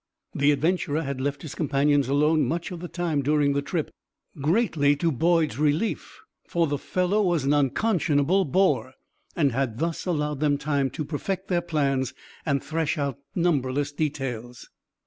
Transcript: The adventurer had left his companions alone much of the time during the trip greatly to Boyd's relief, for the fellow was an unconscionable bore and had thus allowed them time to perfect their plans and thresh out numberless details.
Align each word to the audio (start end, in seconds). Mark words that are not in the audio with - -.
The 0.33 0.49
adventurer 0.49 1.03
had 1.03 1.21
left 1.21 1.43
his 1.43 1.53
companions 1.53 2.09
alone 2.09 2.47
much 2.47 2.71
of 2.71 2.79
the 2.79 2.87
time 2.87 3.21
during 3.21 3.53
the 3.53 3.61
trip 3.61 3.91
greatly 4.41 4.95
to 4.95 5.11
Boyd's 5.11 5.59
relief, 5.59 6.21
for 6.47 6.65
the 6.65 6.79
fellow 6.79 7.21
was 7.21 7.43
an 7.43 7.53
unconscionable 7.53 8.45
bore 8.45 8.95
and 9.35 9.51
had 9.51 9.77
thus 9.77 10.07
allowed 10.07 10.39
them 10.39 10.57
time 10.57 10.89
to 10.89 11.05
perfect 11.05 11.49
their 11.49 11.61
plans 11.61 12.15
and 12.47 12.63
thresh 12.63 12.97
out 12.97 13.19
numberless 13.35 13.91
details. 13.91 14.71